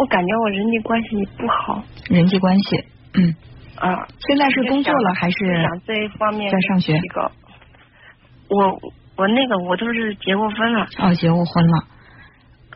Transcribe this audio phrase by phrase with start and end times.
[0.00, 3.36] 我感觉我人际关系不好人际关系，嗯，
[3.76, 4.08] 啊。
[4.26, 6.98] 现在是工作了还是想这一方面在上学。
[8.48, 8.80] 我
[9.16, 11.84] 我那个我都是结过婚了，哦结过婚了？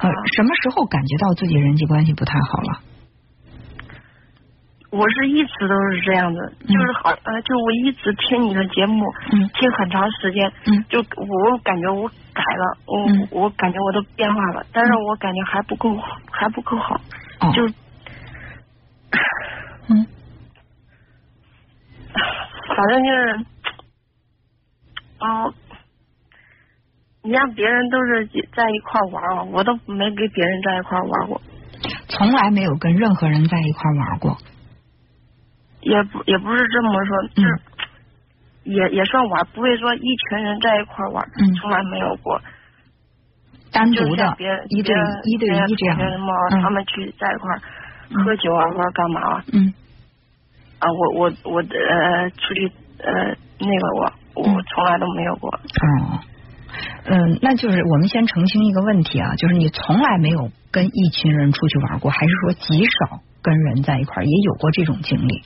[0.00, 2.80] 呃，啊什么时候感觉到自己人际关系不太好了？
[4.94, 6.66] 我是一直都是这样的，嗯。
[6.68, 9.48] 就是好呃，就我一直听你的节目，嗯。
[9.54, 10.84] 听很长时间，嗯。
[10.88, 13.28] 就我感觉我改了，我、嗯。
[13.32, 16.94] 我感觉我都变化了，但是我感觉还不够好，还不够好，
[17.40, 17.66] 哦，就
[19.88, 20.06] 嗯。
[22.76, 23.46] 反正就是，
[25.20, 25.52] 哦，
[27.22, 31.40] 你让别人都是在一块儿玩儿，我都没跟别人在一块玩过，
[32.08, 34.36] 从来没有跟任何人在一块玩过。
[35.84, 37.60] 也不也不是这么说，嗯就是、
[38.64, 42.40] 也也算玩，不会说一群人在一块玩，嗯从来没有过。
[43.72, 44.36] 单独的
[44.68, 45.98] 一对一对一这样
[46.62, 47.56] 他们去在一块
[48.24, 49.44] 喝酒啊，或者干嘛啊？
[49.52, 49.74] 嗯
[50.78, 55.50] 啊，我我我呃出去呃那个我我嗯从来都没有过。
[55.50, 56.20] 哦，
[57.06, 65.42] 嗯，那就是我们先澄清一个问题啊，就是你从来没有跟一群人出去玩过，还是说极少跟人在一块儿，也有过这种经历？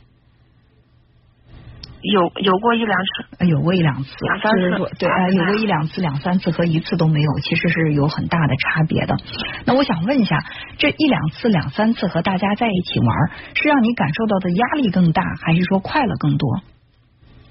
[2.12, 9.16] 有有过一两次，呃有过一两次，两三次就是对，呃，有过一两次、两三次和一次都没有，其实是有很大的差别的。
[9.64, 10.38] 那我想问一下，
[10.78, 13.16] 这一两次、两三次和大家在一起玩，
[13.54, 16.60] 是让你感受到的压力更大，还是说快乐更多？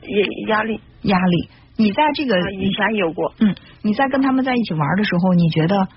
[0.02, 5.88] 也压力压力，你在这个啊以前有过，嗯，你在跟他们在一起玩的时候，你觉得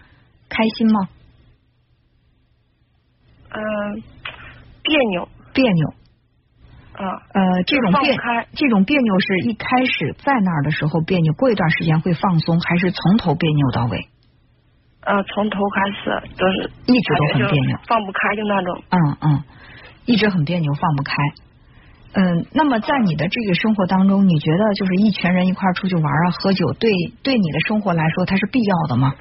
[0.49, 1.09] 开心吗？
[3.53, 4.03] 嗯、
[4.83, 5.95] 别扭别扭？
[7.01, 14.07] 啊，呃，这种别开这种别扭是一开始在那儿的时候别扭，过一段时间会放松，还是从头别扭到尾？
[15.01, 17.79] 呃，从头开始都是一直都很别扭。
[17.89, 18.83] 放不开，就那种。
[18.91, 19.43] 嗯嗯，
[20.05, 21.15] 一直很别扭，放不开。
[22.13, 26.91] 嗯，那么在你的这个生活当中，你觉得就是一群人一块儿出去玩啊、喝酒，对
[27.23, 29.15] 对你的生活来说，它是必要的吗？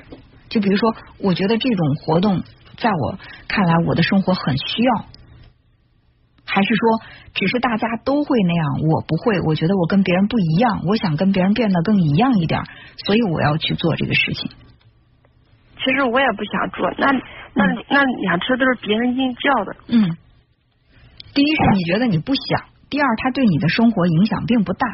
[0.49, 2.43] 就比如说，我觉得这种活动，
[2.75, 5.05] 在我看来，我的生活很需要。
[6.49, 6.81] 还是说，
[7.35, 9.39] 只是大家都会那样，我不会？
[9.45, 12.63] 我觉得我跟别人不一样，我想跟别人变得更一样一点，
[13.05, 14.49] 所以我要去做这个事情。
[15.77, 17.11] 其实我也不想做，那
[17.53, 19.75] 那、嗯那两车都是别人硬叫的。
[19.87, 20.17] 嗯，
[21.33, 24.87] 第一是你觉得你不想，第二它对你的生活影响并不大，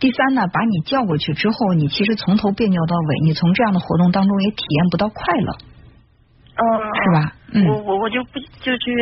[0.00, 5.52] 第三呢，把你叫过去之后，你其实从头别扭到尾，你从这样的活动当中也体验不到快乐，
[6.56, 7.32] 嗯，是吧？
[7.52, 8.92] 嗯我我我就不就去，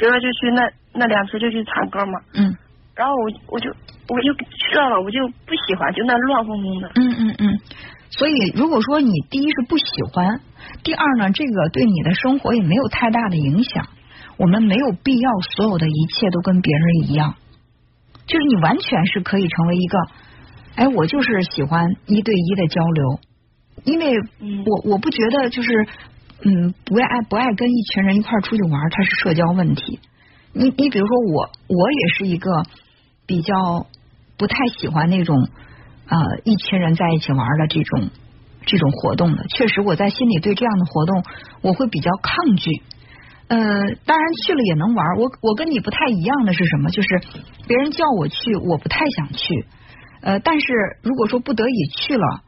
[0.00, 2.56] 比如说就去那那两次就去唱歌嘛，嗯。
[2.96, 3.68] 然后我我就
[4.08, 6.90] 我就去了，我就不喜欢，就那乱哄哄的。
[6.94, 7.60] 嗯嗯嗯。
[8.08, 10.40] 所以如果说你第一是不喜欢，
[10.82, 13.86] 第二呢，这个对你的生活也没有太大的影响，
[14.38, 17.34] 我们没有必要所有的一切都跟别人一样，
[18.26, 19.98] 就是你完全是可以成为一个，
[20.76, 23.20] 哎，我就是喜欢一对一的交流，
[23.84, 24.64] 因为嗯。
[24.66, 25.86] 我我不觉得就是
[26.42, 30.00] 嗯不爱不爱跟一群人一块儿出去玩，它是社交问题。
[30.52, 32.50] 你你比如说我我也是一个
[33.26, 33.54] 比较
[34.36, 35.36] 不太喜欢那种
[36.08, 38.10] 呃一群人在一起玩的这种
[38.66, 39.46] 这种活动的。
[39.48, 41.24] 确实我在心里对这样的活动
[41.60, 42.82] 我会比较抗拒。
[43.48, 43.58] 呃，
[44.06, 45.16] 当然去了也能玩。
[45.18, 46.90] 我我跟你不太一样的是什么？
[46.90, 47.08] 就是
[47.66, 49.66] 别人叫我去，我不太想去。
[50.20, 50.66] 呃，但是
[51.02, 52.42] 如果说不得已去了，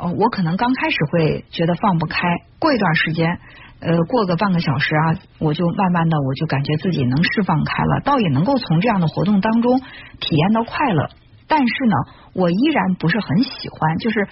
[0.00, 2.28] 呃，我可能刚开始会觉得放不开，
[2.58, 3.38] 过一段时间，
[3.80, 9.80] 呃，过个半个小时啊，我就慢慢的我就感觉自己能释放开了，倒也能够从这样的活动当中
[10.20, 11.10] 体验到快乐。
[11.48, 11.96] 但是呢，
[12.34, 14.28] 我依然不是很喜欢，就是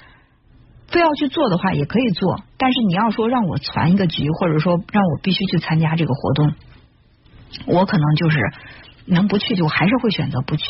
[0.86, 6.52] 非要去做的话也可以做，但是你要说让我攒一个局，或者说让我必须去参加这个活动，
[7.66, 8.38] 我可能就是
[9.06, 10.64] 能不去就还是会选择不去。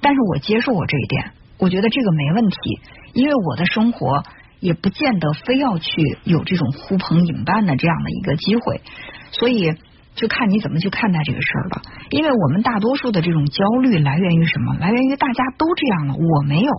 [0.00, 2.56] 但是我接受我这一点，我觉得这个没问题，
[3.14, 4.22] 因为我的生活
[4.60, 5.90] 也不见得非要去
[6.24, 8.80] 有这种呼朋引伴的这样的一个机会，
[9.32, 9.74] 所以
[10.14, 11.82] 就看你怎么去看待这个事儿了。
[12.10, 14.76] 因为我们大多数的这种焦虑来源于什么？
[14.78, 16.72] 来源于大家都这样了，我没有。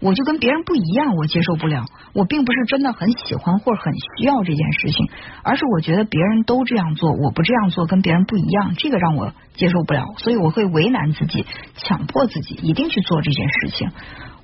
[0.00, 1.84] 我就跟别人不一样，我接受不了。
[2.12, 5.08] 我并不是真的很喜欢或者很需要这件事情，
[5.42, 13.90] 而是我觉得别人都这样做，我不这样做跟别人不一样，这个让我接受不了，所以我会为难自己，强迫自己一定去做这件事情。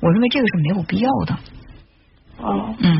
[0.00, 1.38] 我认为这个是没有必要的。
[2.38, 2.98] 哦，嗯，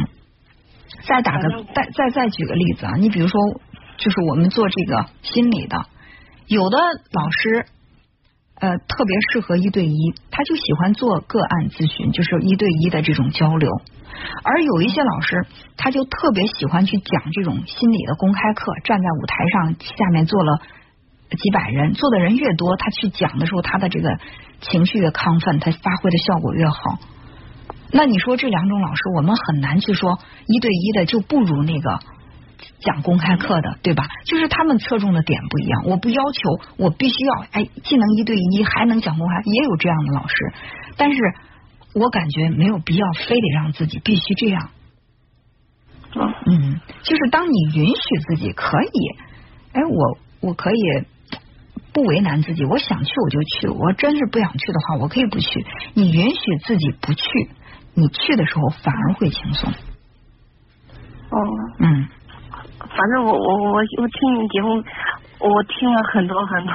[1.06, 3.40] 再打个再再再举个例子啊，你比如说，
[3.96, 5.86] 就是我们做这个心理的，
[6.46, 7.66] 有的老师。
[8.60, 13.68] 呃，特别适合一对一，他就喜欢做个案咨询，就是一对一的这种交流。
[14.44, 15.44] 而有一些老师，
[15.76, 20.60] 他就特别喜欢去讲这种心理的公开课，站在舞台上，下面坐了
[21.30, 24.08] 几百人，做的人越多，他去讲的时候，他的这个
[24.60, 26.98] 情绪越亢奋，他发挥的效果越好。
[27.90, 31.98] 那你说这两种老师，我们很难去说一对一的就不如那个
[32.84, 34.04] 讲公开课的，对吧？
[34.24, 35.84] 就是他们侧重的点不一样。
[35.86, 40.34] 我不要求我必须要哎，既能一对一，还能讲公开，也有这样的老师，
[40.96, 41.18] 但是
[41.94, 44.68] 我感觉没有必要非得让自己必须这样。
[46.46, 49.18] 嗯，就是当你允许自己可以，
[49.72, 50.78] 哎，我我可以
[51.92, 55.66] 不为难自己，我想去我就去，我真是不想去的话，我可以不去。
[55.94, 57.24] 你允许自己不去，
[57.94, 59.72] 你去的时候反而会轻松。
[61.30, 61.38] 哦，
[61.80, 62.08] 嗯，
[62.96, 64.82] 反正我我我我听你节目，
[65.40, 66.72] 我听了很多很多，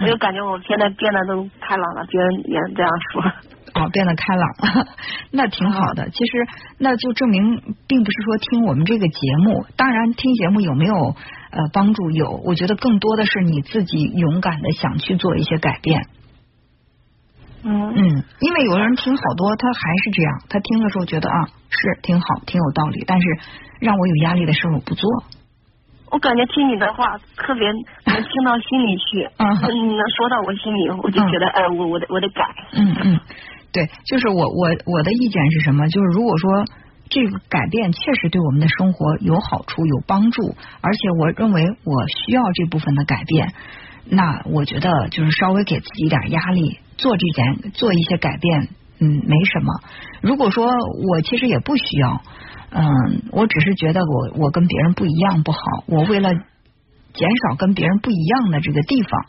[0.00, 3.22] 我就感觉我现在变得都开朗了，别人也这样说。
[3.74, 4.86] 哦，变得开朗了，
[5.30, 6.08] 那挺好的。
[6.08, 6.46] 其实
[6.78, 10.94] 那就证明，并不是说听我们这个节目，当然听节目有没有
[11.50, 16.06] 呃帮助有，我觉得更多的是你自己勇敢的想去做一些改变。
[17.62, 21.36] 嗯嗯，因为有的人听好多，他还是这样，他听的时候觉得啊
[21.68, 23.28] 是挺好，挺有道理，但是
[23.80, 25.10] 让我有压力的事我不做。
[26.10, 27.68] 我感觉听你的话特别
[28.06, 32.42] 能听到心里去，嗯你能说到我心里，我就觉得哎，我我得我得改。
[32.72, 33.20] 嗯嗯，
[33.72, 35.86] 对，就是我我我的意见是什么？
[35.88, 36.64] 就是如果说
[37.10, 43.52] 这个改变确实对我们的生活有好处、有帮助，而且我认为我需要这部分的改变，
[44.04, 48.68] 那我觉得就是稍微给自己一点压力，做这件做一些改变，
[49.00, 49.72] 嗯，没什么。
[50.22, 52.20] 如果说我其实也不需要，
[52.70, 52.84] 嗯，
[53.32, 59.26] 我只是觉得我我跟别人不一样不好，我为了减少跟别人不一样的这个地方，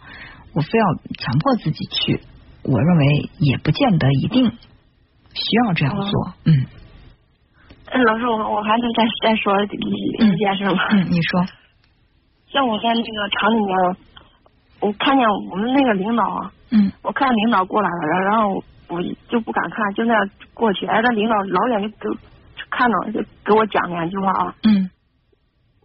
[0.53, 0.85] 我非要
[1.17, 2.21] 强迫自己去。
[2.63, 6.33] 我认为也不见得一定需要这样做。
[6.45, 6.65] 嗯
[7.91, 10.77] 哎，老师，我我还能再再说一一件事吗？
[10.91, 11.45] 嗯，你说。
[12.51, 13.97] 像我在那个厂里面，
[14.81, 20.85] 我看见我们那个领导啊，嗯我看领导过来了，然然后我就不敢看，就那样过去。
[20.85, 22.19] 哎，那领导老远就给
[22.69, 24.89] 看到，就给我讲两句话啊，嗯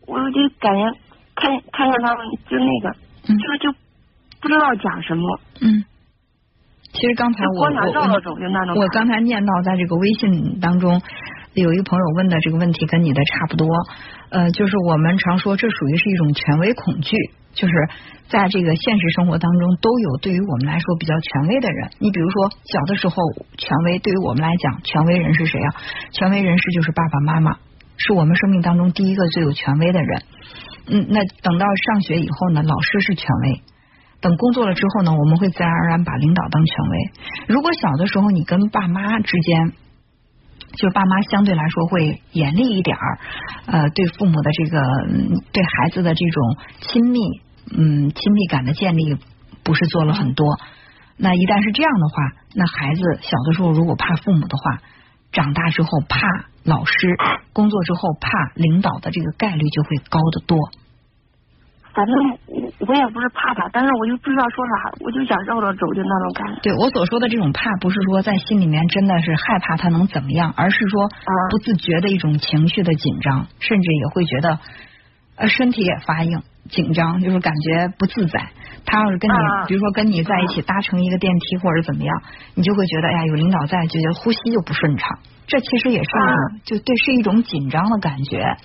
[0.07, 0.93] 我就感觉
[1.35, 2.97] 看看见他们就那个，
[3.29, 3.79] 嗯就就
[4.41, 5.85] 不知道讲什么，嗯。
[6.93, 8.81] 其实刚才我我。
[8.81, 11.03] 我刚才念到在这个微信当中，
[11.55, 13.67] 有一个朋友问的这个问题跟你的差不多，
[14.31, 17.17] 呃，就是我们常说这属于是一种权威恐惧，
[17.55, 17.73] 就是
[18.29, 21.91] 在这个现实生活当中都有对于我们来说比较权威的人。
[21.99, 23.17] 你比如说小的时候，
[23.57, 25.69] 权威对于我们来讲，权威人是谁啊？
[26.13, 27.57] 权威人士就是爸爸妈妈，
[27.97, 30.23] 是我们生命当中第一个最有权威的人。
[30.87, 33.63] 嗯，那等到上学以后呢，老师是权威。
[34.21, 37.11] 等工作了之后呢，我们会自然而然把领导当权威。
[37.49, 39.73] 如果小的时候你跟爸妈之间，
[40.75, 43.19] 就爸妈相对来说会严厉一点儿，
[43.67, 44.81] 呃，对父母的这个
[45.53, 47.21] 对孩子的这种亲密，
[47.71, 49.17] 嗯，亲密感的建立
[49.63, 50.47] 不是做了很多。
[51.17, 54.81] 那一旦是这样的话，那孩子小的时候如果怕父母的话，
[55.31, 56.19] 长大之后怕
[56.65, 56.93] 老师，
[57.53, 60.59] 工作之后怕领导的这个概率就会高得多。
[61.95, 66.61] 反正我我也不是怕他，但是我就不知道说啥，我就想绕着走，就那种感觉。
[66.63, 71.09] 对我所说的这种怕，不是说在心里面真的是害怕他能怎么样，而是说
[71.51, 74.59] 不自觉的一种情绪的紧张，甚至也会觉得
[75.37, 78.51] 呃身体也发硬、紧张，就是感觉不自在。
[78.87, 82.23] 他要是跟你，啊比如说跟你在一起搭乘一个电梯或者怎么样，
[82.55, 85.19] 你就会觉得哎呀有领导在，就觉得呼吸就不顺畅。
[85.47, 88.57] 这其实也是一种，啊就对，是一种紧张的感觉。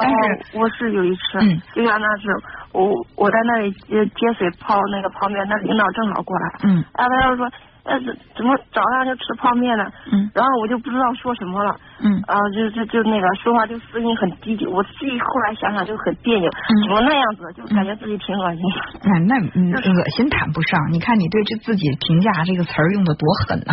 [0.00, 1.60] 但是、哦、我是有一次，嗯。
[1.74, 2.28] 就像那是
[2.72, 6.84] 我我在那里接接水泡那个旁边，那领导正好过来，嗯。
[6.96, 7.50] 然后，他就说，
[7.84, 9.84] 呃，怎怎么早上就吃泡面呢？
[10.12, 18.62] 嗯然后我就不知道说什么了，嗯啊，就就就那个说话就声音很低低，我自己后来想想就很别扭，嗯怎么那样子，就感觉自己挺恶心。
[19.02, 20.78] 那， 那嗯恶心谈不上。
[20.92, 23.72] 你看你对这自己评价这个词儿用的多狠呐、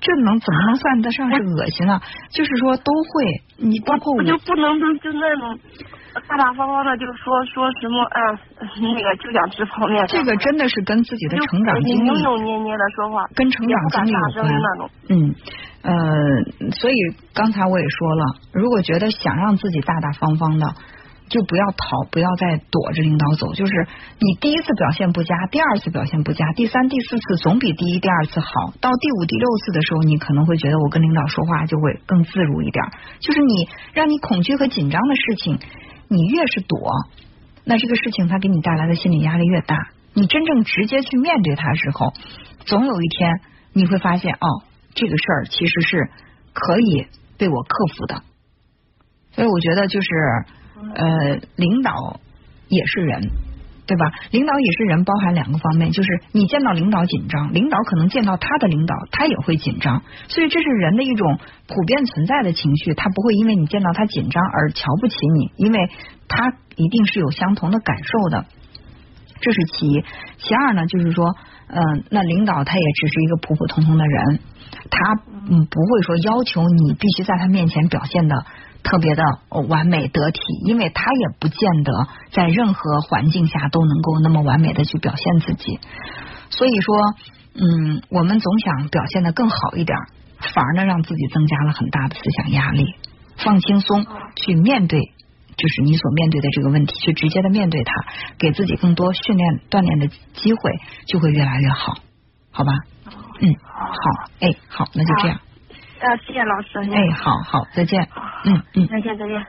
[0.00, 2.00] 这能怎么能算得上是恶心啊？
[2.30, 5.58] 就是说都会，你包括我我就不能就就那种
[6.26, 8.20] 大大方方的就说说什么呃，
[8.80, 10.06] 那个就想吃泡面。
[10.06, 14.90] 这个真的是跟自己的成长经历扭扭捏捏的说话，跟成长经历有关。
[15.08, 15.34] 嗯
[15.82, 16.94] 呃，所以
[17.34, 20.66] 刚才我也说了，如果觉得想让自己大大方方的，
[21.28, 23.54] 就不要逃，不要再躲着领导走。
[23.54, 23.72] 就是
[24.18, 28.48] 你第一次表现不佳，第二次表现不佳，第三、第四次总比第一、第二次好。
[28.80, 32.84] 到第五、第六次的时候，你可能会觉得我跟领导说话就会更自如一点。
[33.20, 35.58] 就是你让你恐惧和紧张的事情，
[36.08, 36.78] 你越是躲，
[37.64, 39.76] 那这个事情它给你带来的心理压力越大。
[40.14, 42.12] 你真正直接去面对它的时候，
[42.66, 43.40] 总有一天
[43.72, 44.62] 你会发现，哦，
[44.94, 46.10] 这个事儿其实是
[46.52, 48.22] 可以被我克服的。
[49.32, 50.08] 所以我觉得就是，
[50.94, 52.18] 呃，领导
[52.68, 53.30] 也是人，
[53.88, 54.04] 对吧？
[54.30, 65.90] 领导也是人，包含两个方面，就是你见到领导紧张，领导可能见到他的领导，他也会紧张，所以这是人的一种普遍存在的情绪，他不会因为你见到他紧张而瞧不起你，因为
[66.28, 68.44] 他一定是有相同的感受的。
[69.40, 70.04] 这是其一，
[70.36, 71.34] 其二呢，就是说，
[71.68, 74.40] 嗯，那领导他也只是一个普普通通的人，
[74.90, 75.14] 他
[75.48, 78.36] 嗯不会说要求你必须在他面前表现的
[78.82, 79.22] 特别的
[79.68, 81.92] 完美得体，因为他也不见得
[82.30, 85.78] 在任何环境下都能够那么完美的去表现自己。
[86.50, 86.96] 所以说，
[87.54, 89.96] 嗯，我们总想表现的更好一点，
[90.54, 92.94] 反而呢让自己增加了很大的思想压力。
[93.36, 94.06] 放轻松，
[94.36, 95.12] 去面对。
[95.58, 97.92] 就是你所面对的这个问题，去直接的面对它，
[98.38, 100.70] 给自己更多训练锻炼的机会，
[101.08, 101.94] 就会越来越好，
[102.52, 102.70] 好吧？
[103.40, 105.40] 嗯，好，哎，好，那就这样。
[106.00, 106.78] 呃，谢谢老师。
[106.92, 108.00] 哎，好好，再见。
[108.44, 109.44] 嗯嗯，再见再见。